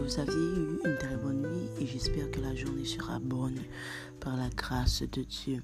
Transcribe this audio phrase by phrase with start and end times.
[0.00, 3.58] vous aviez eu une très bonne nuit et j'espère que la journée sera bonne
[4.20, 5.62] par la grâce de Dieu.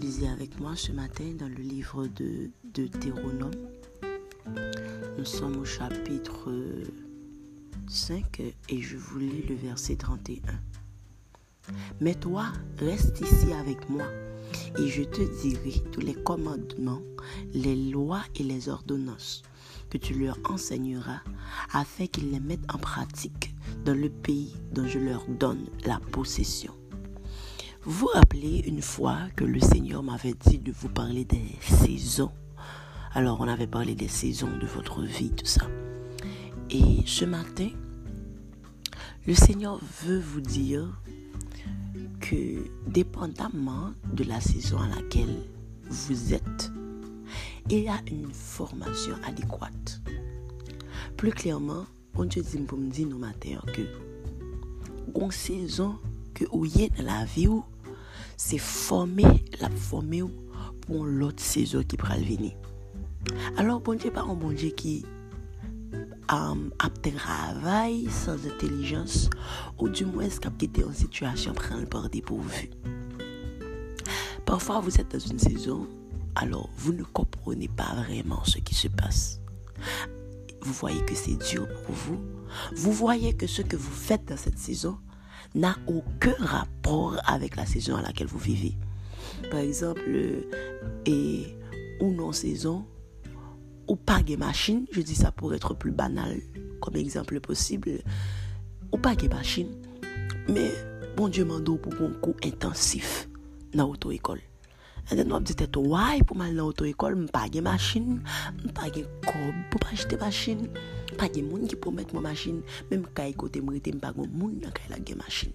[0.00, 3.50] Lisez avec moi ce matin dans le livre de Deutéronome.
[5.18, 6.50] Nous sommes au chapitre
[7.88, 10.40] 5 et je vous lis le verset 31.
[12.00, 12.46] Mais toi,
[12.78, 14.06] reste ici avec moi
[14.78, 17.02] et je te dirai tous les commandements,
[17.52, 19.42] les lois et les ordonnances
[19.94, 21.20] que tu leur enseigneras
[21.72, 23.54] afin qu'ils les mettent en pratique
[23.84, 26.74] dans le pays dont je leur donne la possession.
[27.84, 32.32] Vous vous rappelez une fois que le Seigneur m'avait dit de vous parler des saisons.
[33.12, 35.68] Alors on avait parlé des saisons de votre vie, tout ça.
[36.70, 37.68] Et ce matin,
[39.28, 40.88] le Seigneur veut vous dire
[42.18, 45.46] que dépendamment de la saison à laquelle
[45.88, 46.72] vous êtes,
[47.70, 50.00] il y a une formation adéquate.
[51.16, 53.82] Plus clairement, on Dieu dit pour me dire nous matin que
[55.18, 55.96] une saison
[56.34, 57.48] que vous êtes dans la vie
[58.36, 60.24] c'est former la former
[60.82, 62.52] pour l'autre saison qui va venir.
[63.56, 65.04] Alors bon Dieu pas un bon Dieu qui
[66.30, 69.30] um, a travail sans intelligence
[69.78, 72.70] ou du moins qui était en situation prendre par dépourvu.
[74.44, 75.88] Parfois vous êtes dans une saison
[76.34, 79.40] alors vous ne comprenez pas vraiment ce qui se passe.
[80.62, 82.20] Vous voyez que c'est dur pour vous.
[82.74, 84.98] Vous voyez que ce que vous faites dans cette saison
[85.54, 88.76] n'a aucun rapport avec la saison à laquelle vous vivez.
[89.50, 90.02] Par exemple,
[91.06, 91.56] et
[92.00, 92.86] ou non saison,
[93.88, 96.40] ou pas de machine, je dis ça pour être plus banal
[96.80, 98.00] comme exemple possible,
[98.92, 99.68] ou pas de machine,
[100.48, 100.70] mais
[101.16, 103.28] bon Dieu m'a pour un coup intensif
[103.74, 104.40] dans l'auto-école.
[105.10, 108.22] E den wap di tet woy pou man la otoekol, mpa gen masjin,
[108.64, 110.64] mpa gen kob pou pa jete masjin,
[111.12, 114.32] mpa gen moun ki pou met mwen masjin, menm kay e kote mwete mpa gen
[114.32, 115.52] moun nan kay e la gen masjin.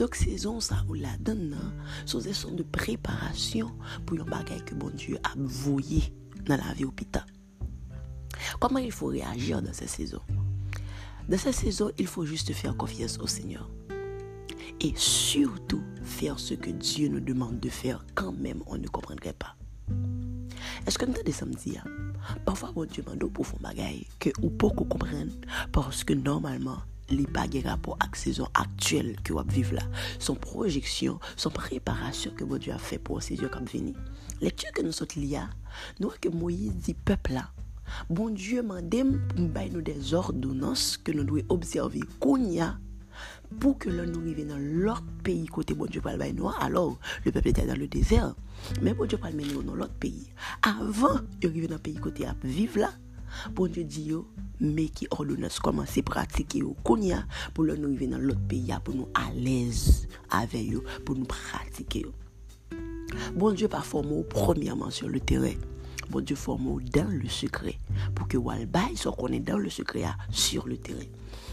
[0.00, 1.74] Dok sezon sa ou la den nan,
[2.08, 3.70] son sezon de preparasyon
[4.06, 6.06] pou yon bagay ke bon Diyo ap voye
[6.48, 7.26] nan la vi opita.
[8.62, 10.24] Koman il fò reagir dan se sezon?
[11.28, 13.68] Dan se sezon, il fò juste fèr konfians au Seigneur.
[14.80, 19.32] Et surtout faire ce que Dieu nous demande de faire quand même on ne comprendrait
[19.32, 19.56] pas.
[20.86, 21.78] Est-ce que nous avons samedi
[22.44, 24.68] Parfois, bon Dieu demande pour faire bagaille que ou pas
[25.72, 26.78] parce que normalement,
[27.10, 29.82] les pas rapport avec la saison actuelle que vous vivez là.
[30.18, 33.94] Son projection, son préparation que bon Dieu a fait pour la saison qui venir.
[34.40, 35.40] Lecture que nous sommes liés,
[36.00, 37.50] nous que Moïse dit peuple là.
[38.10, 42.00] Bon Dieu m'a demandé nous des ordonnances que nous devons observer.
[43.60, 46.22] Pour que l'on nous arrive dans l'autre pays côté bon Dieu parle
[46.60, 48.34] alors le peuple était dans le désert.
[48.82, 50.28] Mais bon Dieu parle nous dans l'autre pays.
[50.62, 52.90] Avant d'arriver dans le pays côté à vivre là
[53.54, 54.12] bon Dieu dit
[54.60, 59.08] mais qui ordonnance commencer pratiquer au konya pour nous arriver dans l'autre pays pour nous
[59.14, 62.06] à l'aise avec eux pour nous pratiquer
[63.34, 65.52] bon Dieu pas formé premièrement sur le terrain
[66.10, 67.78] bon Dieu forme dans le secret
[68.14, 71.04] pour que Walbay soit connaît dans le secret sur le terrain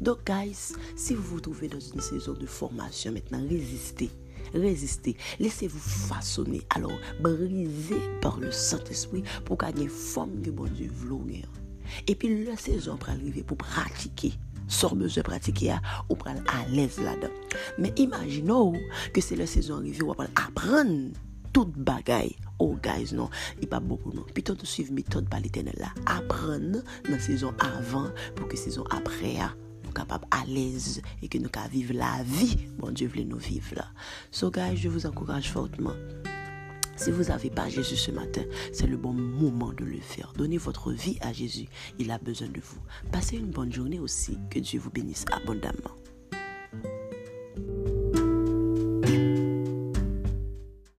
[0.00, 4.10] donc, guys, si vous vous trouvez dans une saison de formation maintenant, résistez.
[4.54, 5.16] Résistez.
[5.40, 6.62] Laissez-vous façonner.
[6.74, 11.16] Alors, brisez par le Saint-Esprit pour gagner forme que bon Dieu veut.
[12.06, 14.34] Et puis, la saison pour arriver pour pratiquer.
[14.68, 15.76] Sort besoin de pratiquer
[16.08, 16.34] ou pour à
[16.68, 17.32] l'aise là-dedans.
[17.78, 18.72] Mais imaginons
[19.12, 21.10] que c'est la saison arrivée où on va apprendre
[21.56, 22.36] toute bagaille.
[22.58, 23.30] Oh, guys, non,
[23.62, 24.24] il pas beaucoup, non.
[24.34, 25.88] Plutôt de suivre méthode par l'éternel là.
[26.04, 29.36] Apprendre dans la saison avant pour que la saison après,
[29.94, 33.74] capable à l'aise et que nous puissions vivre la vie, bon Dieu voulait nous vivre
[33.74, 33.86] là.
[34.30, 35.94] So guys, je vous encourage fortement.
[36.94, 40.34] Si vous n'avez pas Jésus ce matin, c'est le bon moment de le faire.
[40.36, 41.68] Donnez votre vie à Jésus.
[41.98, 42.80] Il a besoin de vous.
[43.12, 44.36] Passez une bonne journée aussi.
[44.50, 45.96] Que Dieu vous bénisse abondamment.